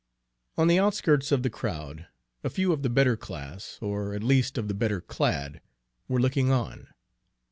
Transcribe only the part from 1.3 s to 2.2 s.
of the crowd